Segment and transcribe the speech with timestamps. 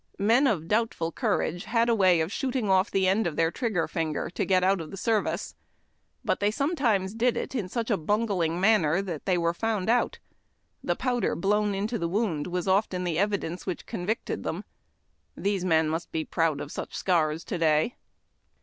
[0.17, 3.83] Men of doubtful courage had a way of shooting off the end of the trigo
[3.83, 5.53] er finaer to o et out of service.
[6.25, 7.21] But PLACING A WOUNDED MAN ON A STRETCHER.
[7.21, 10.17] they sometimes did it in such a bungling manner that they were found out.
[10.83, 14.63] The powder blown into the wound was often the evidence which convicted tliem.
[15.37, 17.95] These men must be proud of such scars to day.